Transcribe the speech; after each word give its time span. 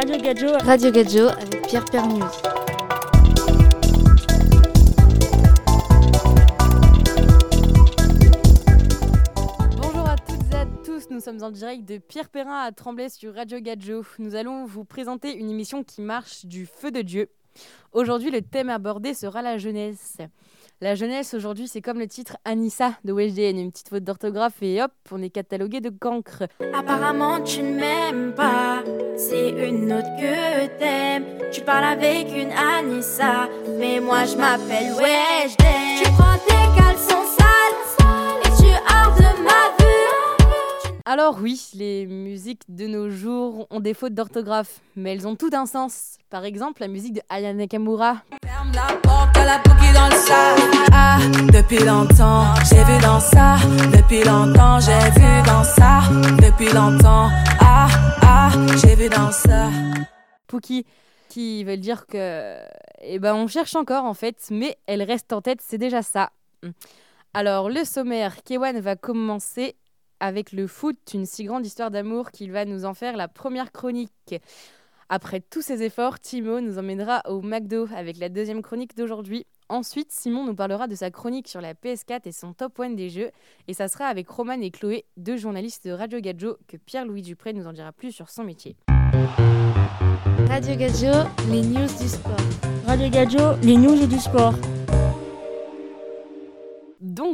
Radio 0.00 0.16
Gadjo. 0.16 0.48
Radio 0.64 0.90
Gadjo 0.90 1.28
avec 1.28 1.66
Pierre 1.66 1.84
Perneuse. 1.84 2.42
Bonjour 9.76 10.08
à 10.08 10.16
toutes 10.16 10.52
et 10.52 10.56
à 10.56 10.64
tous, 10.82 11.10
nous 11.10 11.20
sommes 11.20 11.42
en 11.42 11.50
direct 11.50 11.86
de 11.86 11.98
Pierre 11.98 12.30
Perrin 12.30 12.62
à 12.62 12.72
Tremblay 12.72 13.10
sur 13.10 13.34
Radio 13.34 13.60
Gadjo. 13.60 14.02
Nous 14.18 14.36
allons 14.36 14.64
vous 14.64 14.86
présenter 14.86 15.36
une 15.36 15.50
émission 15.50 15.84
qui 15.84 16.00
marche 16.00 16.46
du 16.46 16.64
feu 16.64 16.90
de 16.90 17.02
Dieu. 17.02 17.28
Aujourd'hui, 17.92 18.30
le 18.30 18.40
thème 18.40 18.70
abordé 18.70 19.12
sera 19.12 19.42
la 19.42 19.58
jeunesse. 19.58 20.16
La 20.82 20.94
jeunesse, 20.94 21.34
aujourd'hui, 21.34 21.68
c'est 21.68 21.82
comme 21.82 21.98
le 21.98 22.06
titre 22.06 22.38
Anissa 22.46 22.92
de 23.04 23.12
WSDN. 23.12 23.58
Une 23.58 23.70
petite 23.70 23.90
faute 23.90 24.02
d'orthographe 24.02 24.62
et 24.62 24.80
hop, 24.80 24.90
on 25.10 25.20
est 25.22 25.28
catalogué 25.28 25.82
de 25.82 25.90
cancre. 25.90 26.44
Apparemment, 26.72 27.42
tu 27.42 27.62
ne 27.62 27.78
m'aimes 27.78 28.32
pas. 28.34 28.82
C'est 29.14 29.50
une 29.50 29.92
autre 29.92 30.08
que 30.18 30.78
t'aimes. 30.78 31.26
Tu 31.52 31.60
parles 31.60 31.84
avec 31.84 32.28
une 32.28 32.52
Anissa. 32.52 33.50
Mais 33.78 34.00
moi, 34.00 34.24
je 34.24 34.38
m'appelle 34.38 34.92
WSDN. 34.94 35.59
Alors 41.30 41.42
oui, 41.42 41.70
les 41.74 42.06
musiques 42.06 42.62
de 42.68 42.88
nos 42.88 43.08
jours 43.08 43.68
ont 43.70 43.78
des 43.78 43.94
fautes 43.94 44.14
d'orthographe, 44.14 44.80
mais 44.96 45.12
elles 45.12 45.28
ont 45.28 45.36
tout 45.36 45.50
un 45.52 45.64
sens. 45.64 46.18
Par 46.28 46.44
exemple, 46.44 46.80
la 46.80 46.88
musique 46.88 47.12
de 47.12 47.20
Aya 47.28 47.54
Nakamura. 47.54 48.24
Ferme 48.44 48.72
la 48.74 48.96
porte 48.96 49.36
à 49.36 49.44
la 49.44 49.58
bougie 49.58 49.92
dans 49.94 50.08
le 50.08 50.16
sac. 50.16 50.58
Ah, 50.92 51.18
depuis 51.52 51.78
longtemps, 51.84 52.52
j'ai 52.68 52.82
vu 52.82 53.00
dans 53.00 53.20
ça. 53.20 53.58
Depuis 53.96 54.24
longtemps, 54.24 54.80
j'ai 54.80 55.20
vu 55.20 55.46
dans 55.46 55.62
ça. 55.62 56.00
Depuis 56.42 56.72
longtemps, 56.72 57.28
ah, 57.60 57.86
ah, 58.22 58.50
j'ai 58.82 58.96
vu 58.96 59.08
dans 59.08 59.30
ça. 59.30 59.68
Pookie, 60.48 60.84
qui 61.28 61.62
veulent 61.62 61.78
dire 61.78 62.08
que, 62.08 62.56
eh 63.02 63.20
ben, 63.20 63.36
on 63.36 63.46
cherche 63.46 63.76
encore 63.76 64.04
en 64.04 64.14
fait, 64.14 64.48
mais 64.50 64.76
elle 64.88 65.04
reste 65.04 65.32
en 65.32 65.40
tête, 65.42 65.60
c'est 65.62 65.78
déjà 65.78 66.02
ça. 66.02 66.32
Alors, 67.34 67.70
le 67.70 67.84
sommaire, 67.84 68.42
Kewan 68.42 68.80
va 68.80 68.96
commencer 68.96 69.76
avec 70.20 70.52
le 70.52 70.66
foot, 70.66 70.98
une 71.14 71.26
si 71.26 71.44
grande 71.44 71.66
histoire 71.66 71.90
d'amour 71.90 72.30
qu'il 72.30 72.52
va 72.52 72.64
nous 72.64 72.84
en 72.84 72.94
faire 72.94 73.16
la 73.16 73.28
première 73.28 73.72
chronique. 73.72 74.34
Après 75.08 75.40
tous 75.40 75.60
ces 75.60 75.82
efforts, 75.82 76.20
Timo 76.20 76.60
nous 76.60 76.78
emmènera 76.78 77.22
au 77.28 77.42
McDo 77.42 77.88
avec 77.96 78.18
la 78.18 78.28
deuxième 78.28 78.62
chronique 78.62 78.96
d'aujourd'hui. 78.96 79.44
Ensuite, 79.68 80.12
Simon 80.12 80.44
nous 80.44 80.54
parlera 80.54 80.86
de 80.86 80.94
sa 80.94 81.10
chronique 81.10 81.48
sur 81.48 81.60
la 81.60 81.74
PS4 81.74 82.20
et 82.26 82.32
son 82.32 82.52
top 82.52 82.78
1 82.78 82.90
des 82.90 83.08
jeux. 83.08 83.30
Et 83.66 83.74
ça 83.74 83.88
sera 83.88 84.06
avec 84.06 84.28
Roman 84.28 84.60
et 84.60 84.70
Chloé, 84.70 85.04
deux 85.16 85.36
journalistes 85.36 85.84
de 85.84 85.90
Radio 85.90 86.20
Gadjo, 86.20 86.58
que 86.68 86.76
Pierre-Louis 86.76 87.22
Dupré 87.22 87.52
nous 87.52 87.66
en 87.66 87.72
dira 87.72 87.90
plus 87.90 88.12
sur 88.12 88.30
son 88.30 88.44
métier. 88.44 88.76
Radio 90.48 90.76
Gadjo, 90.76 91.28
les 91.50 91.62
news 91.62 91.88
du 92.00 92.08
sport. 92.08 92.36
Radio 92.86 93.08
Gadjo, 93.08 93.56
les 93.62 93.76
news 93.76 94.06
du 94.06 94.18
sport. 94.18 94.54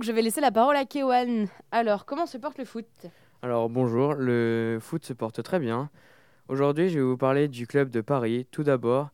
Je 0.03 0.13
vais 0.13 0.21
laisser 0.23 0.41
la 0.41 0.53
parole 0.53 0.77
à 0.77 0.85
Kewan. 0.85 1.49
Alors, 1.71 2.05
comment 2.05 2.27
se 2.27 2.37
porte 2.37 2.59
le 2.59 2.65
foot? 2.65 2.87
Alors 3.43 3.71
bonjour, 3.71 4.15
le 4.15 4.79
foot 4.81 5.05
se 5.05 5.13
porte 5.13 5.43
très 5.43 5.59
bien. 5.59 5.91
Aujourd'hui, 6.49 6.91
je 6.91 6.99
vais 6.99 7.05
vous 7.05 7.17
parler 7.17 7.49
du 7.49 7.67
club 7.67 7.91
de 7.91 8.03
Paris. 8.03 8.47
Tout 8.51 8.63
d'abord, 8.63 9.09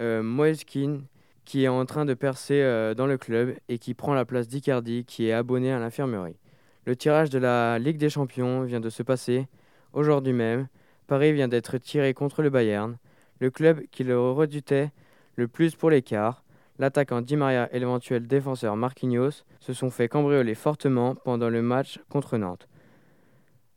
euh, 0.00 0.22
Moise 0.22 0.64
Kean, 0.64 1.00
qui 1.44 1.64
est 1.64 1.68
en 1.68 1.84
train 1.84 2.04
de 2.04 2.14
percer 2.14 2.62
euh, 2.62 2.94
dans 2.94 3.06
le 3.06 3.18
club 3.18 3.54
et 3.68 3.78
qui 3.78 3.92
prend 3.94 4.14
la 4.14 4.24
place 4.24 4.46
d'Icardi, 4.46 5.04
qui 5.04 5.28
est 5.28 5.32
abonné 5.32 5.72
à 5.72 5.78
l'infirmerie. 5.78 6.38
Le 6.86 6.94
tirage 6.94 7.30
de 7.30 7.38
la 7.38 7.78
Ligue 7.78 7.98
des 7.98 8.10
Champions 8.10 8.62
vient 8.62 8.80
de 8.80 8.90
se 8.90 9.02
passer 9.02 9.48
aujourd'hui 9.92 10.32
même. 10.32 10.68
Paris 11.06 11.32
vient 11.32 11.48
d'être 11.48 11.76
tiré 11.78 12.14
contre 12.14 12.42
le 12.42 12.50
Bayern, 12.50 12.96
le 13.40 13.50
club 13.50 13.82
qui 13.90 14.04
le 14.04 14.18
redoutait 14.18 14.90
le 15.34 15.48
plus 15.48 15.74
pour 15.74 15.90
l'écart. 15.90 16.44
L'attaquant 16.80 17.20
Di 17.20 17.36
Maria 17.36 17.68
et 17.74 17.78
l'éventuel 17.78 18.26
défenseur 18.26 18.74
Marquinhos 18.74 19.44
se 19.60 19.74
sont 19.74 19.90
fait 19.90 20.08
cambrioler 20.08 20.54
fortement 20.54 21.14
pendant 21.14 21.50
le 21.50 21.60
match 21.60 22.00
contre 22.08 22.38
Nantes. 22.38 22.68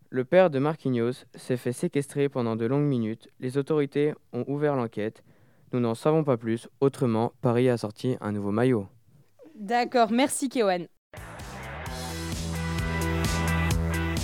Le 0.10 0.24
père 0.24 0.50
de 0.50 0.58
Marquinhos 0.58 1.26
s'est 1.36 1.58
fait 1.58 1.74
séquestrer 1.74 2.30
pendant 2.30 2.56
de 2.56 2.66
longues 2.66 2.88
minutes. 2.88 3.28
Les 3.42 3.58
autorités 3.58 4.14
ont 4.32 4.46
ouvert 4.48 4.78
l'enquête. 4.78 5.22
Nous 5.74 5.82
n'en 5.82 5.96
savons 5.96 6.24
pas 6.24 6.38
plus. 6.38 6.70
Autrement, 6.80 7.34
Paris 7.42 7.68
a 7.68 7.76
sorti 7.76 8.16
un 8.22 8.32
nouveau 8.32 8.52
maillot. 8.52 8.88
D'accord, 9.54 10.14
merci 10.14 10.48
Kewan. 10.48 10.88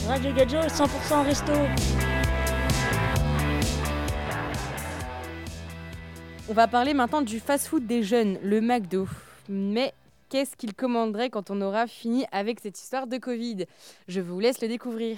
Radio 0.08 0.32
Gadjo, 0.34 0.60
100% 0.60 1.26
resto. 1.26 1.52
On 6.52 6.54
va 6.54 6.66
parler 6.66 6.96
maintenant 6.96 7.22
du 7.22 7.40
fast-food 7.40 7.86
des 7.86 8.02
jeunes, 8.02 8.40
le 8.42 8.60
McDo. 8.60 9.08
Mais 9.48 9.94
qu'est-ce 10.30 10.56
qu'ils 10.56 10.74
commanderaient 10.74 11.30
quand 11.30 11.52
on 11.52 11.62
aura 11.62 11.86
fini 11.86 12.26
avec 12.32 12.60
cette 12.60 12.80
histoire 12.80 13.06
de 13.06 13.18
Covid? 13.18 13.68
Je 14.08 14.20
vous 14.20 14.40
laisse 14.40 14.60
le 14.60 14.68
découvrir. 14.68 15.18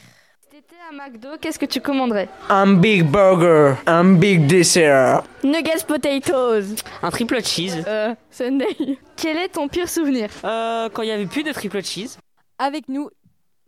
T'étais 0.49 0.75
à 0.89 0.93
McDo, 0.93 1.29
qu'est-ce 1.39 1.57
que 1.57 1.65
tu 1.65 1.79
commanderais? 1.79 2.27
Un 2.49 2.73
big 2.73 3.05
burger, 3.05 3.75
un 3.87 4.13
big 4.15 4.45
dessert. 4.45 5.23
Nuggets 5.45 5.85
potatoes. 5.87 6.75
Un 7.01 7.09
triple 7.09 7.41
cheese. 7.41 7.81
Euh, 7.87 8.13
Sunday. 8.29 8.97
Quel 9.15 9.37
est 9.37 9.53
ton 9.53 9.69
pire 9.69 9.87
souvenir? 9.87 10.29
Euh, 10.43 10.89
quand 10.89 11.01
il 11.01 11.05
n'y 11.05 11.13
avait 11.13 11.27
plus 11.27 11.43
de 11.43 11.53
triple 11.53 11.81
cheese. 11.81 12.17
Avec 12.59 12.89
nous, 12.89 13.09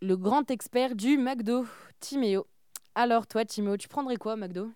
le 0.01 0.17
grand 0.17 0.51
expert 0.51 0.95
du 0.95 1.17
McDo, 1.17 1.65
Timéo. 2.01 2.45
Alors 2.93 3.25
toi, 3.25 3.45
Timéo, 3.45 3.77
tu 3.77 3.87
prendrais 3.87 4.17
quoi, 4.17 4.35
McDo? 4.35 4.67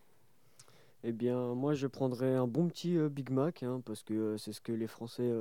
Eh 1.10 1.14
bien, 1.14 1.56
moi, 1.56 1.74
je 1.74 1.88
prendrais 1.88 2.36
un 2.36 2.48
bon 2.48 2.68
petit 2.68 2.98
Big 3.10 3.30
Mac, 3.30 3.64
hein, 3.64 3.82
parce 3.86 4.04
que 4.04 4.36
c'est 4.36 4.52
ce 4.52 4.60
que 4.60 4.74
les 4.74 4.88
Français 4.88 5.32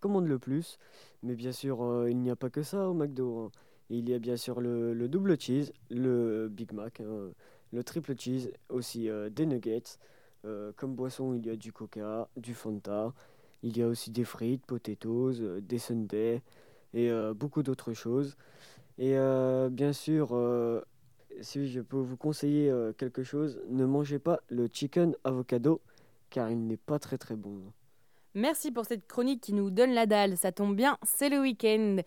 commandent 0.00 0.28
le 0.28 0.38
plus. 0.38 0.78
Mais 1.22 1.34
bien 1.34 1.50
sûr, 1.50 2.06
il 2.10 2.18
n'y 2.18 2.28
a 2.30 2.36
pas 2.36 2.50
que 2.50 2.62
ça 2.62 2.88
au 2.90 2.92
McDo. 2.94 3.38
hein. 3.46 3.50
Il 3.88 4.06
y 4.08 4.12
a 4.14 4.18
bien 4.18 4.36
sûr 4.36 4.60
le, 4.60 4.92
le 4.92 5.08
double 5.08 5.40
cheese, 5.40 5.72
le 5.90 6.48
Big 6.50 6.72
Mac, 6.72 7.00
hein, 7.00 7.30
le 7.72 7.82
triple 7.84 8.14
cheese, 8.18 8.50
aussi 8.68 9.08
des 9.30 9.46
nuggets. 9.46 9.98
Comme 10.76 10.94
boisson, 10.94 11.32
il 11.32 11.46
y 11.46 11.50
a 11.50 11.56
du 11.56 11.72
coca, 11.72 12.28
du 12.36 12.52
Fanta. 12.52 13.14
Il 13.62 13.78
y 13.78 13.82
a 13.82 13.88
aussi 13.88 14.10
des 14.10 14.24
frites, 14.24 14.66
potatoes, 14.66 15.60
des 15.62 15.78
sundaes 15.78 16.42
et 16.92 17.10
beaucoup 17.34 17.62
d'autres 17.62 17.94
choses. 17.94 18.36
Et 18.98 19.16
bien 19.70 19.94
sûr, 19.94 20.34
si 21.40 21.68
je 21.68 21.80
peux 21.80 21.98
vous 21.98 22.16
conseiller 22.16 22.70
euh, 22.70 22.92
quelque 22.92 23.22
chose, 23.22 23.60
ne 23.68 23.84
mangez 23.84 24.18
pas 24.18 24.40
le 24.48 24.68
chicken 24.72 25.14
avocado 25.24 25.80
car 26.30 26.50
il 26.50 26.66
n'est 26.66 26.76
pas 26.76 26.98
très 26.98 27.18
très 27.18 27.36
bon. 27.36 27.60
Merci 28.34 28.72
pour 28.72 28.84
cette 28.84 29.06
chronique 29.06 29.40
qui 29.40 29.52
nous 29.52 29.70
donne 29.70 29.92
la 29.92 30.06
dalle. 30.06 30.36
Ça 30.36 30.50
tombe 30.50 30.74
bien, 30.74 30.98
c'est 31.02 31.28
le 31.28 31.40
week-end. 31.40 31.98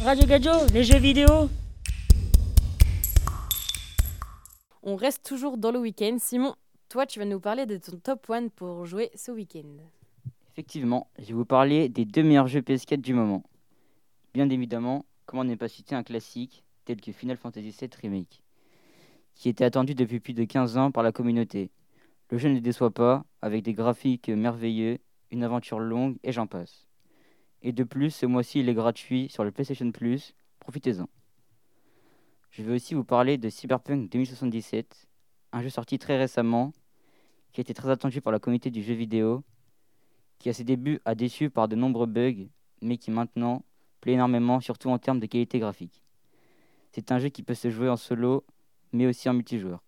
Radio 0.00 0.26
Gadjo, 0.26 0.66
les 0.72 0.84
jeux 0.84 0.98
vidéo. 0.98 1.48
On 4.82 4.94
reste 4.94 5.24
toujours 5.24 5.58
dans 5.58 5.72
le 5.72 5.80
week-end. 5.80 6.16
Simon, 6.20 6.54
toi, 6.88 7.06
tu 7.06 7.18
vas 7.18 7.24
nous 7.24 7.40
parler 7.40 7.66
de 7.66 7.76
ton 7.76 7.96
top 7.96 8.30
1 8.30 8.48
pour 8.48 8.86
jouer 8.86 9.10
ce 9.16 9.32
week-end. 9.32 9.78
Effectivement, 10.52 11.08
je 11.18 11.26
vais 11.26 11.34
vous 11.34 11.44
parler 11.44 11.88
des 11.88 12.04
deux 12.04 12.22
meilleurs 12.22 12.46
jeux 12.46 12.60
PS4 12.60 13.00
du 13.00 13.12
moment. 13.12 13.42
Bien 14.32 14.48
évidemment, 14.48 15.04
comment 15.24 15.42
ne 15.42 15.56
pas 15.56 15.68
citer 15.68 15.96
un 15.96 16.04
classique 16.04 16.62
tel 16.86 17.00
que 17.00 17.12
Final 17.12 17.36
Fantasy 17.36 17.70
VII 17.78 17.90
Remake, 18.00 18.40
qui 19.34 19.50
était 19.50 19.64
attendu 19.64 19.94
depuis 19.94 20.20
plus 20.20 20.32
de 20.32 20.44
15 20.44 20.78
ans 20.78 20.90
par 20.90 21.02
la 21.02 21.12
communauté. 21.12 21.70
Le 22.30 22.38
jeu 22.38 22.48
ne 22.48 22.58
déçoit 22.58 22.92
pas, 22.92 23.24
avec 23.42 23.62
des 23.62 23.74
graphiques 23.74 24.30
merveilleux, 24.30 24.98
une 25.30 25.44
aventure 25.44 25.78
longue 25.78 26.16
et 26.22 26.32
j'en 26.32 26.46
passe. 26.46 26.86
Et 27.62 27.72
de 27.72 27.84
plus, 27.84 28.10
ce 28.10 28.26
mois-ci, 28.26 28.60
il 28.60 28.68
est 28.68 28.74
gratuit 28.74 29.28
sur 29.28 29.44
le 29.44 29.50
PlayStation 29.50 29.90
Plus, 29.90 30.34
profitez-en. 30.60 31.08
Je 32.50 32.62
vais 32.62 32.74
aussi 32.74 32.94
vous 32.94 33.04
parler 33.04 33.36
de 33.36 33.50
Cyberpunk 33.50 34.10
2077, 34.10 35.08
un 35.52 35.62
jeu 35.62 35.68
sorti 35.68 35.98
très 35.98 36.16
récemment, 36.16 36.72
qui 37.52 37.60
a 37.60 37.62
été 37.62 37.74
très 37.74 37.90
attendu 37.90 38.20
par 38.20 38.32
la 38.32 38.38
communauté 38.38 38.70
du 38.70 38.82
jeu 38.82 38.94
vidéo, 38.94 39.42
qui 40.38 40.48
à 40.48 40.52
ses 40.52 40.64
débuts 40.64 41.00
a 41.04 41.14
déçu 41.14 41.50
par 41.50 41.66
de 41.68 41.74
nombreux 41.74 42.06
bugs, 42.06 42.46
mais 42.80 42.96
qui 42.96 43.10
maintenant 43.10 43.64
plaît 44.00 44.12
énormément, 44.12 44.60
surtout 44.60 44.90
en 44.90 44.98
termes 44.98 45.20
de 45.20 45.26
qualité 45.26 45.58
graphique. 45.58 46.05
C'est 46.96 47.12
un 47.12 47.18
jeu 47.18 47.28
qui 47.28 47.42
peut 47.42 47.52
se 47.52 47.68
jouer 47.68 47.90
en 47.90 47.98
solo, 47.98 48.42
mais 48.94 49.06
aussi 49.06 49.28
en 49.28 49.34
multijoueur. 49.34 49.84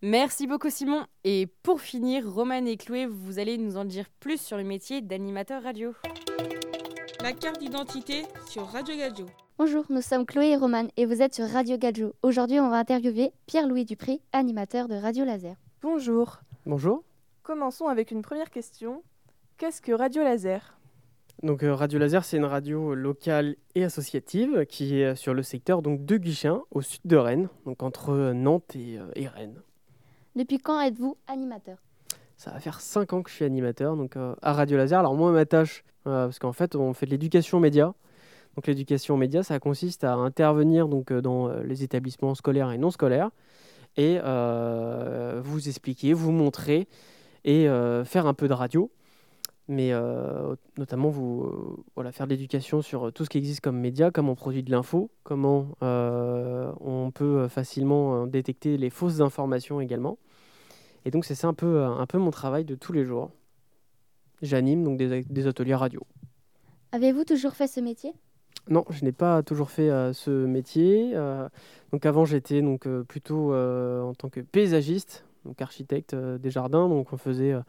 Merci 0.00 0.46
beaucoup 0.46 0.70
Simon. 0.70 1.04
Et 1.24 1.46
pour 1.62 1.82
finir, 1.82 2.26
Roman 2.26 2.64
et 2.64 2.78
Chloé, 2.78 3.04
vous 3.04 3.38
allez 3.38 3.58
nous 3.58 3.76
en 3.76 3.84
dire 3.84 4.06
plus 4.18 4.40
sur 4.40 4.56
le 4.56 4.64
métier 4.64 5.02
d'animateur 5.02 5.62
radio. 5.62 5.92
La 7.22 7.34
carte 7.34 7.60
d'identité 7.60 8.22
sur 8.48 8.66
Radio 8.66 8.96
Gadjo. 8.96 9.26
Bonjour, 9.58 9.84
nous 9.90 10.00
sommes 10.00 10.24
Chloé 10.24 10.52
et 10.52 10.56
Romane 10.56 10.88
et 10.96 11.04
vous 11.04 11.20
êtes 11.20 11.34
sur 11.34 11.46
Radio 11.46 11.76
Gadjo. 11.76 12.14
Aujourd'hui, 12.22 12.60
on 12.60 12.70
va 12.70 12.78
interviewer 12.78 13.34
Pierre-Louis 13.44 13.84
Dupré, 13.84 14.22
animateur 14.32 14.88
de 14.88 14.94
Radio 14.94 15.26
Laser. 15.26 15.56
Bonjour. 15.82 16.40
Bonjour. 16.64 17.04
Commençons 17.42 17.88
avec 17.88 18.10
une 18.10 18.22
première 18.22 18.50
question. 18.50 19.02
Qu'est-ce 19.58 19.82
que 19.82 19.92
Radio 19.92 20.22
Laser? 20.22 20.78
Donc 21.42 21.64
euh, 21.64 21.74
Radio 21.74 21.98
Laser, 21.98 22.24
c'est 22.24 22.36
une 22.36 22.44
radio 22.44 22.94
locale 22.94 23.56
et 23.74 23.82
associative 23.82 24.64
qui 24.66 25.00
est 25.00 25.16
sur 25.16 25.34
le 25.34 25.42
secteur 25.42 25.82
donc 25.82 26.04
de 26.04 26.16
Guichin, 26.16 26.62
au 26.70 26.82
sud 26.82 27.00
de 27.04 27.16
Rennes, 27.16 27.48
donc 27.66 27.82
entre 27.82 28.10
euh, 28.10 28.32
Nantes 28.32 28.76
et, 28.76 28.98
euh, 28.98 29.10
et 29.16 29.26
Rennes. 29.26 29.60
Depuis 30.36 30.58
quand 30.58 30.80
êtes-vous 30.80 31.16
animateur? 31.26 31.78
Ça 32.36 32.50
va 32.50 32.60
faire 32.60 32.80
5 32.80 33.12
ans 33.12 33.22
que 33.22 33.30
je 33.30 33.36
suis 33.36 33.44
animateur 33.44 33.96
donc, 33.96 34.16
euh, 34.16 34.34
à 34.42 34.52
Radio 34.52 34.76
Laser. 34.76 34.98
Alors 34.98 35.14
moi, 35.14 35.30
ma 35.30 35.44
tâche, 35.46 35.84
euh, 36.06 36.26
parce 36.26 36.38
qu'en 36.38 36.52
fait, 36.52 36.74
on 36.74 36.92
fait 36.92 37.06
de 37.06 37.10
l'éducation 37.10 37.60
média. 37.60 37.94
Donc 38.56 38.66
l'éducation 38.66 39.16
média, 39.16 39.42
ça 39.42 39.58
consiste 39.58 40.04
à 40.04 40.14
intervenir 40.14 40.88
donc, 40.88 41.12
dans 41.12 41.48
les 41.62 41.84
établissements 41.84 42.34
scolaires 42.34 42.70
et 42.70 42.78
non 42.78 42.90
scolaires 42.90 43.30
et 43.96 44.18
euh, 44.22 45.40
vous 45.42 45.68
expliquer, 45.68 46.12
vous 46.12 46.32
montrer 46.32 46.86
et 47.44 47.66
faire 48.04 48.26
un 48.26 48.34
peu 48.34 48.48
de 48.48 48.52
radio. 48.52 48.90
Mais 49.74 49.90
euh, 49.92 50.54
notamment 50.76 51.08
vous 51.08 51.44
euh, 51.44 51.82
voilà, 51.94 52.12
faire 52.12 52.26
de 52.26 52.32
l'éducation 52.32 52.82
sur 52.82 53.10
tout 53.10 53.24
ce 53.24 53.30
qui 53.30 53.38
existe 53.38 53.62
comme 53.62 53.78
média, 53.78 54.10
comment 54.10 54.32
on 54.32 54.34
produit 54.34 54.62
de 54.62 54.70
l'info, 54.70 55.10
comment 55.22 55.68
euh, 55.82 56.70
on 56.80 57.10
peut 57.10 57.48
facilement 57.48 58.24
euh, 58.24 58.26
détecter 58.26 58.76
les 58.76 58.90
fausses 58.90 59.20
informations 59.22 59.80
également. 59.80 60.18
Et 61.06 61.10
donc 61.10 61.24
c'est 61.24 61.34
ça 61.34 61.48
un 61.48 61.54
peu, 61.54 61.82
un 61.84 62.06
peu 62.06 62.18
mon 62.18 62.30
travail 62.30 62.66
de 62.66 62.74
tous 62.74 62.92
les 62.92 63.06
jours. 63.06 63.30
J'anime 64.42 64.84
donc 64.84 64.98
des, 64.98 65.22
des 65.22 65.46
ateliers 65.46 65.74
radio. 65.74 66.02
Avez-vous 66.90 67.24
toujours 67.24 67.52
fait 67.52 67.66
ce 67.66 67.80
métier? 67.80 68.12
Non, 68.68 68.84
je 68.90 69.04
n'ai 69.04 69.12
pas 69.12 69.42
toujours 69.42 69.70
fait 69.70 69.88
euh, 69.88 70.12
ce 70.12 70.30
métier. 70.30 71.12
euh, 71.14 71.48
donc 71.92 72.04
avant, 72.04 72.26
j'étais 72.26 72.60
donc 72.60 72.86
euh, 72.86 73.04
plutôt 73.04 73.54
euh, 73.54 74.02
en 74.02 74.12
tant 74.14 74.28
que 74.28 74.40
paysagiste, 74.40 75.24
donc 75.46 75.62
architecte 75.62 76.12
euh, 76.12 76.36
des 76.36 76.50
jardins. 76.50 76.88
Donc 76.88 77.12
on 77.14 77.16
faisait 77.16 77.52
euh, 77.52 77.62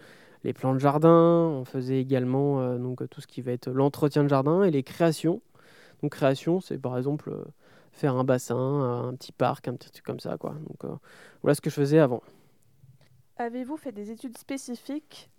les 0.43 0.53
plans 0.53 0.73
de 0.73 0.79
jardin, 0.79 1.47
on 1.59 1.65
faisait 1.65 1.99
également 1.99 2.59
euh, 2.59 2.77
donc 2.77 3.07
tout 3.09 3.21
ce 3.21 3.27
qui 3.27 3.41
va 3.41 3.51
être 3.51 3.69
l'entretien 3.69 4.23
de 4.23 4.29
jardin 4.29 4.63
et 4.63 4.71
les 4.71 4.83
créations. 4.83 5.41
Donc 6.01 6.11
création, 6.11 6.59
c'est 6.59 6.77
par 6.77 6.97
exemple 6.97 7.29
euh, 7.29 7.43
faire 7.91 8.15
un 8.15 8.23
bassin, 8.23 8.55
un 9.07 9.13
petit 9.15 9.31
parc, 9.31 9.67
un 9.67 9.75
petit 9.75 9.91
truc 9.91 10.05
comme 10.05 10.19
ça, 10.19 10.37
quoi. 10.37 10.55
Donc 10.67 10.83
euh, 10.83 10.95
voilà 11.41 11.55
ce 11.55 11.61
que 11.61 11.69
je 11.69 11.75
faisais 11.75 11.99
avant. 11.99 12.21
Avez-vous 13.37 13.77
fait 13.77 13.91
des 13.91 14.11
études 14.11 14.37
spécifiques 14.37 15.29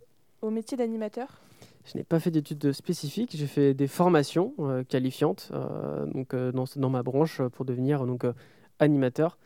au 0.43 0.51
métier 0.51 0.77
d'animateur? 0.77 1.41
Je 1.85 1.99
n'ai 1.99 2.05
pas 2.05 2.19
fait 2.19 2.31
d'études 2.31 2.73
spécifiques, 2.73 3.37
j'ai 3.37 3.47
fait 3.47 3.75
des 3.75 3.87
formations 3.87 4.55
euh, 4.59 4.85
qualifiantes 4.85 5.51
euh, 5.53 6.07
donc, 6.07 6.33
euh, 6.33 6.51
dans, 6.51 6.65
dans 6.77 6.89
ma 6.89 7.03
branche 7.03 7.41
euh, 7.41 7.51
pour 7.51 7.67
devenir 7.67 8.07
donc, 8.07 8.25
euh, 8.25 8.33
animateur 8.79 9.37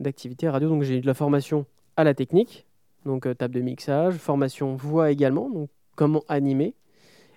d'activité 0.00 0.48
radio. 0.48 0.70
Donc 0.70 0.84
j'ai 0.84 0.96
eu 0.96 1.00
de 1.02 1.06
la 1.06 1.14
formation 1.14 1.66
à 1.96 2.04
la 2.04 2.14
technique, 2.14 2.66
donc 3.04 3.26
euh, 3.26 3.34
table 3.34 3.54
de 3.54 3.60
mixage, 3.60 4.16
formation 4.16 4.74
voix 4.74 5.10
également, 5.10 5.50
donc 5.50 5.70
comment 5.96 6.24
animer. 6.28 6.74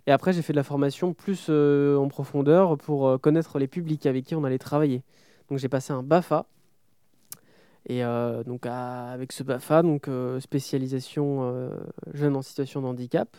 Et 0.07 0.11
après 0.11 0.33
j'ai 0.33 0.41
fait 0.41 0.53
de 0.53 0.57
la 0.57 0.63
formation 0.63 1.13
plus 1.13 1.47
euh, 1.49 1.97
en 1.97 2.07
profondeur 2.07 2.77
pour 2.77 3.07
euh, 3.07 3.17
connaître 3.17 3.57
les 3.59 3.67
publics 3.67 4.05
avec 4.05 4.25
qui 4.25 4.35
on 4.35 4.43
allait 4.43 4.59
travailler. 4.59 5.03
Donc 5.49 5.59
j'ai 5.59 5.69
passé 5.69 5.93
un 5.93 6.03
BAFA. 6.03 6.45
Et 7.87 8.01
donc 8.47 8.65
avec 8.65 9.31
ce 9.31 9.43
BAFA, 9.43 9.83
donc 9.83 10.09
spécialisation 10.39 11.69
jeunes 12.15 12.35
en 12.35 12.41
situation 12.41 12.81
de 12.81 12.87
handicap, 12.87 13.37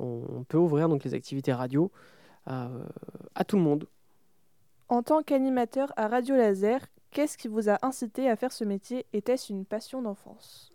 on, 0.00 0.42
peut 0.48 0.58
ouvrir 0.58 0.88
donc 0.88 1.04
les 1.04 1.14
activités 1.14 1.52
radio 1.52 1.92
à 2.46 3.44
tout 3.46 3.56
le 3.56 3.62
monde. 3.62 3.86
En 4.88 5.04
tant 5.04 5.22
qu'animateur 5.22 5.92
à 5.96 6.08
Radio 6.08 6.34
Laser, 6.34 6.80
qu'est-ce 7.12 7.38
qui 7.38 7.46
vous 7.46 7.68
a 7.68 7.78
incité 7.82 8.28
à 8.28 8.34
faire 8.34 8.50
ce 8.50 8.64
métier? 8.64 9.06
Était-ce 9.12 9.52
une 9.52 9.64
passion 9.64 10.02
d'enfance? 10.02 10.69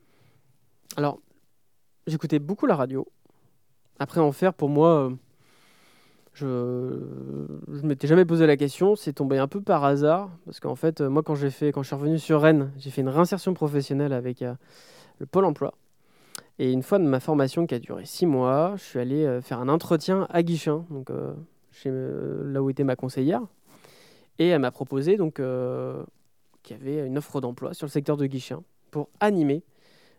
Alors, 0.98 1.20
j'écoutais 2.08 2.40
beaucoup 2.40 2.66
la 2.66 2.76
radio. 2.76 3.08
Après, 4.00 4.20
en 4.22 4.32
faire, 4.32 4.54
pour 4.54 4.70
moi, 4.70 5.10
euh, 6.42 6.98
je 7.74 7.82
ne 7.82 7.88
m'étais 7.88 8.08
jamais 8.08 8.26
posé 8.26 8.46
la 8.46 8.58
question. 8.58 8.96
C'est 8.96 9.14
tombé 9.14 9.38
un 9.38 9.48
peu 9.48 9.62
par 9.62 9.84
hasard. 9.84 10.30
Parce 10.46 10.60
qu'en 10.60 10.76
fait, 10.76 11.02
euh, 11.02 11.10
moi, 11.10 11.24
quand, 11.24 11.36
fait, 11.36 11.72
quand 11.72 11.84
je 11.84 11.88
suis 11.88 11.96
revenu 11.96 12.20
sur 12.20 12.42
Rennes, 12.42 12.72
j'ai 12.78 12.90
fait 12.90 13.02
une 13.02 13.10
réinsertion 13.10 13.54
professionnelle 13.54 14.14
avec 14.14 14.42
euh, 14.42 14.54
le 15.20 15.26
Pôle 15.26 15.46
emploi. 15.46 15.74
Et 16.60 16.72
une 16.72 16.84
fois 16.84 17.00
de 17.00 17.04
ma 17.04 17.20
formation 17.20 17.68
qui 17.68 17.76
a 17.76 17.80
duré 17.80 18.06
six 18.06 18.26
mois, 18.26 18.74
je 18.78 18.84
suis 18.84 19.00
allé 19.00 19.40
faire 19.42 19.60
un 19.60 19.68
entretien 19.68 20.26
à 20.30 20.42
Guichin, 20.42 20.86
donc, 20.90 21.10
là 21.84 22.64
où 22.64 22.70
était 22.70 22.86
ma 22.86 22.96
conseillère. 22.96 23.42
Et 24.40 24.48
elle 24.48 24.62
m'a 24.62 24.72
proposé 24.72 25.18
donc, 25.18 25.36
qu'il 26.64 26.78
y 26.78 26.80
avait 26.80 27.06
une 27.06 27.18
offre 27.18 27.42
d'emploi 27.42 27.74
sur 27.74 27.88
le 27.88 27.92
secteur 27.92 28.16
de 28.16 28.26
Guichin 28.26 28.64
pour 28.90 29.10
animer 29.20 29.64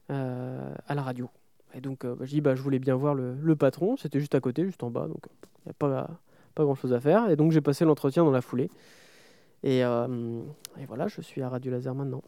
à 0.08 0.94
la 0.94 1.02
radio. 1.02 1.28
Et 1.74 1.80
donc, 1.80 2.04
euh, 2.04 2.16
je 2.22 2.30
dis, 2.30 2.40
bah, 2.40 2.54
je 2.54 2.62
voulais 2.62 2.78
bien 2.78 2.94
voir 2.94 3.14
le, 3.14 3.34
le 3.34 3.56
patron. 3.56 3.96
C'était 3.96 4.18
juste 4.18 4.34
à 4.34 4.40
côté, 4.40 4.64
juste 4.64 4.82
en 4.82 4.90
bas. 4.90 5.08
Donc, 5.08 5.26
il 5.26 5.68
n'y 5.68 5.70
a 5.70 5.74
pas, 5.74 6.08
pas 6.54 6.64
grand 6.64 6.74
chose 6.74 6.94
à 6.94 7.00
faire. 7.00 7.28
Et 7.28 7.36
donc, 7.36 7.52
j'ai 7.52 7.60
passé 7.60 7.84
l'entretien 7.84 8.24
dans 8.24 8.30
la 8.30 8.40
foulée. 8.40 8.70
Et, 9.62 9.84
euh, 9.84 10.40
et 10.80 10.86
voilà, 10.86 11.06
je 11.08 11.20
suis 11.20 11.42
à 11.42 11.48
Radio 11.48 11.70
Laser 11.70 11.94
maintenant. 11.94 12.22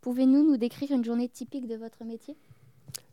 Pouvez-nous 0.00 0.42
nous 0.42 0.56
décrire 0.56 0.90
une 0.92 1.04
journée 1.04 1.28
typique 1.28 1.66
de 1.66 1.76
votre 1.76 2.02
métier? 2.04 2.34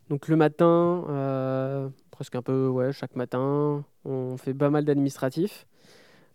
Donc, 0.10 0.30
le 0.30 0.38
matin, 0.38 1.04
euh, 1.10 1.90
presque 2.12 2.36
un 2.36 2.42
peu, 2.42 2.70
ouais, 2.70 2.94
chaque 2.94 3.18
matin, 3.18 3.84
on 4.06 4.38
fait 4.38 4.54
pas 4.54 4.70
mal 4.70 4.86
d'administratifs. 4.86 5.68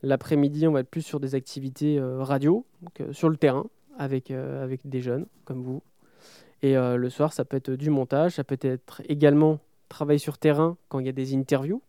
L'après-midi, 0.03 0.67
on 0.67 0.73
va 0.73 0.81
être 0.81 0.91
plus 0.91 1.03
sur 1.03 1.21
des 1.21 1.35
activités 1.35 1.99
euh, 1.99 2.23
radio, 2.23 2.67
donc, 2.83 3.01
euh, 3.01 3.13
sur 3.15 3.31
le 3.31 3.37
terrain, 3.39 3.65
avec, 3.97 4.31
euh, 4.31 4.63
avec 4.63 4.87
des 4.87 5.01
jeunes 5.01 5.27
comme 5.47 5.63
vous. 5.63 5.83
Et 6.63 6.77
euh, 6.77 6.97
le 6.97 7.11
soir, 7.11 7.33
ça 7.33 7.45
peut 7.45 7.57
être 7.57 7.71
du 7.73 7.91
montage, 7.91 8.35
ça 8.37 8.45
peut 8.45 8.59
être 8.61 9.03
également 9.09 9.59
travail 9.89 10.19
sur 10.19 10.39
terrain 10.39 10.77
quand 10.89 11.01
il 11.01 11.07
y 11.07 11.09
a 11.09 11.13
des 11.13 11.35
interviews, 11.35 11.83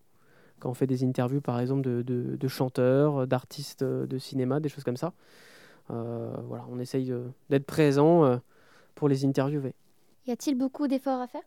quand 0.60 0.70
on 0.70 0.74
fait 0.74 0.88
des 0.88 1.04
interviews 1.04 1.42
par 1.42 1.60
exemple 1.60 1.82
de, 1.82 2.02
de- 2.02 2.36
de 2.36 2.48
chanteurs, 2.48 3.28
d'artistes 3.28 3.84
de 3.84 4.18
cinéma, 4.18 4.60
des 4.60 4.70
choses 4.70 4.84
comme 4.84 4.98
ça. 4.98 5.14
Euh, 5.92 6.34
voilà, 6.48 6.66
on 6.70 6.80
essaye 6.80 7.12
euh, 7.12 7.28
d'être 7.50 7.66
présent 7.66 8.26
euh, 8.26 8.38
pour 8.96 9.08
les 9.10 9.26
interviewer. 9.26 9.74
Y 10.26 10.32
a-t-il 10.32 10.58
beaucoup 10.58 10.88
d'efforts 10.88 11.22
à 11.22 11.28
faire? 11.28 11.42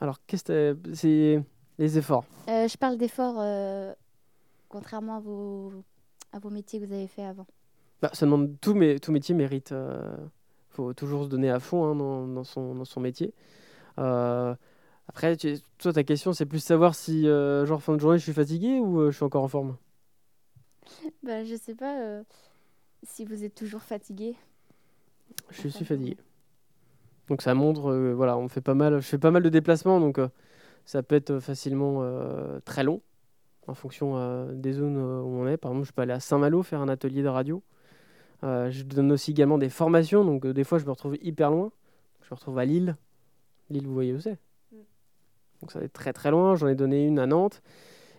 Alors, 0.00 0.18
qu'est-ce 0.26 0.44
que 0.44 0.76
c'est 0.94 1.42
les 1.78 1.98
efforts? 1.98 2.24
Euh, 2.48 2.68
Je 2.68 2.76
parle 2.76 2.96
d'efforts 2.96 3.36
euh, 3.40 3.92
contrairement 4.68 5.16
à 5.16 5.20
vos, 5.20 5.72
à 6.32 6.38
vos 6.38 6.50
métiers 6.50 6.80
que 6.80 6.86
vous 6.86 6.92
avez 6.92 7.08
fait 7.08 7.24
avant. 7.24 7.46
Bah, 8.00 8.10
ça 8.12 8.26
demande 8.26 8.54
tout, 8.60 8.74
mais 8.74 8.98
tout 8.98 9.10
métier 9.10 9.34
mérite. 9.34 9.72
Il 10.76 10.84
faut 10.84 10.94
toujours 10.94 11.24
se 11.24 11.28
donner 11.30 11.50
à 11.50 11.60
fond 11.60 11.84
hein, 11.86 11.96
dans, 11.96 12.26
dans 12.28 12.44
son, 12.44 12.74
dans 12.74 12.84
son 12.84 13.00
métier. 13.00 13.32
Euh, 13.98 14.54
après, 15.08 15.36
tu- 15.36 15.58
toi, 15.78 15.92
ta 15.94 16.04
question, 16.04 16.32
c'est 16.34 16.46
plus 16.46 16.60
savoir 16.64 16.94
si, 16.94 17.28
euh, 17.28 17.66
genre, 17.66 17.82
fin 17.82 17.94
de 17.94 18.00
journée, 18.00 18.18
je 18.18 18.24
suis 18.24 18.34
fatigué 18.34 18.80
ou 18.80 19.00
euh, 19.00 19.10
je 19.12 19.16
suis 19.16 19.24
encore 19.24 19.44
en 19.44 19.48
forme? 19.48 19.76
bah, 21.22 21.44
je 21.44 21.56
sais 21.56 21.74
pas 21.74 22.00
euh, 22.00 22.22
si 23.04 23.24
vous 23.24 23.44
êtes 23.44 23.54
toujours 23.54 23.82
fatigué. 23.82 24.36
Je 25.50 25.68
suis 25.68 25.84
fatigué. 25.84 26.16
Donc 27.28 27.42
ça 27.42 27.54
montre, 27.54 27.92
voilà, 28.14 28.38
on 28.38 28.48
fait 28.48 28.60
pas 28.60 28.74
mal, 28.74 29.00
je 29.00 29.06
fais 29.06 29.18
pas 29.18 29.30
mal 29.30 29.42
de 29.42 29.48
déplacements, 29.48 29.98
donc 30.00 30.20
ça 30.86 31.02
peut 31.02 31.16
être 31.16 31.40
facilement 31.40 32.02
très 32.64 32.84
long 32.84 33.02
en 33.68 33.74
fonction 33.74 34.46
des 34.54 34.72
zones 34.74 34.98
où 34.98 35.40
on 35.42 35.48
est. 35.48 35.56
Par 35.58 35.72
exemple, 35.72 35.88
je 35.88 35.92
peux 35.92 36.02
aller 36.02 36.12
à 36.14 36.20
Saint-Malo 36.20 36.62
faire 36.62 36.80
un 36.82 36.88
atelier 36.88 37.22
de 37.22 37.28
radio. 37.28 37.62
Euh, 38.44 38.70
je 38.70 38.84
donne 38.84 39.12
aussi 39.12 39.30
également 39.30 39.58
des 39.58 39.70
formations, 39.70 40.24
donc 40.24 40.44
euh, 40.44 40.52
des 40.52 40.64
fois 40.64 40.78
je 40.78 40.84
me 40.84 40.90
retrouve 40.90 41.16
hyper 41.22 41.50
loin. 41.50 41.72
Je 42.22 42.26
me 42.30 42.36
retrouve 42.36 42.58
à 42.58 42.64
Lille. 42.64 42.96
Lille, 43.70 43.86
vous 43.86 43.94
voyez 43.94 44.12
où 44.12 44.20
c'est 44.20 44.38
Donc 45.60 45.72
ça 45.72 45.78
va 45.78 45.84
être 45.84 45.92
très 45.92 46.12
très 46.12 46.30
loin. 46.30 46.54
J'en 46.56 46.68
ai 46.68 46.74
donné 46.74 47.06
une 47.06 47.18
à 47.18 47.26
Nantes. 47.26 47.62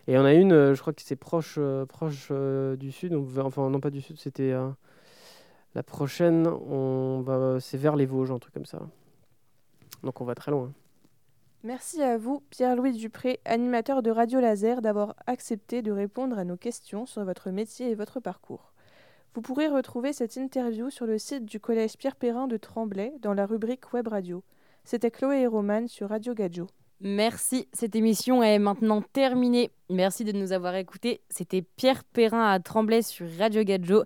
Et 0.07 0.17
en 0.17 0.23
a 0.23 0.33
une, 0.33 0.53
euh, 0.53 0.73
je 0.73 0.79
crois 0.79 0.93
que 0.93 1.01
c'est 1.01 1.17
proche, 1.17 1.55
euh, 1.57 1.85
proche 1.85 2.29
euh, 2.31 2.77
du 2.77 2.91
sud. 2.91 3.11
donc 3.11 3.27
enfin, 3.37 3.69
non 3.69 3.81
pas 3.81 3.89
du 3.89 4.01
sud, 4.01 4.17
c'était 4.17 4.53
la 5.75 5.83
prochaine. 5.83 6.47
On 6.47 7.21
va, 7.21 7.59
c'est 7.59 7.77
vers 7.77 7.95
les 7.95 8.05
Vosges, 8.05 8.31
un 8.31 8.39
truc 8.39 8.53
comme 8.53 8.65
ça. 8.65 8.79
Donc 10.03 10.21
on 10.21 10.25
va 10.25 10.35
très 10.35 10.51
loin. 10.51 10.71
Merci 11.63 12.01
à 12.01 12.17
vous, 12.17 12.41
Pierre-Louis 12.51 12.93
Dupré, 12.93 13.41
animateur 13.43 14.01
de 14.01 14.11
Radio 14.11 14.39
Laser, 14.39 14.81
d'avoir 14.81 15.15
accepté 15.25 15.81
de 15.81 15.91
répondre 15.91 16.37
à 16.37 16.45
nos 16.45 16.55
questions 16.55 17.05
sur 17.05 17.25
votre 17.25 17.49
métier 17.49 17.89
et 17.91 17.95
votre 17.95 18.19
parcours. 18.21 18.71
Vous 19.33 19.41
pourrez 19.41 19.67
retrouver 19.67 20.13
cette 20.13 20.35
interview 20.35 20.89
sur 20.89 21.05
le 21.05 21.17
site 21.17 21.45
du 21.45 21.59
collège 21.59 21.97
Pierre 21.97 22.15
Perrin 22.15 22.47
de 22.47 22.57
Tremblay 22.57 23.13
dans 23.21 23.33
la 23.33 23.45
rubrique 23.45 23.93
Web 23.93 24.07
Radio. 24.07 24.43
C'était 24.83 25.11
Chloé 25.11 25.41
et 25.41 25.87
sur 25.87 26.09
Radio 26.09 26.33
Gadjo. 26.33 26.67
Merci, 26.99 27.67
cette 27.73 27.95
émission 27.95 28.41
est 28.41 28.57
maintenant 28.57 29.03
terminée. 29.13 29.69
Merci 29.89 30.23
de 30.23 30.31
nous 30.31 30.51
avoir 30.51 30.75
écoutés. 30.75 31.21
C'était 31.29 31.61
Pierre 31.61 32.03
Perrin 32.03 32.49
à 32.49 32.59
Tremblay 32.59 33.03
sur 33.03 33.27
Radio 33.37 33.63
Gadjo. 33.63 34.03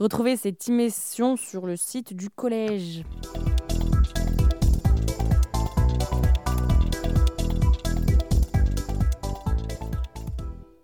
Retrouvez 0.00 0.36
cette 0.36 0.68
émission 0.68 1.36
sur 1.36 1.66
le 1.66 1.76
site 1.76 2.14
du 2.14 2.30
collège. 2.30 3.04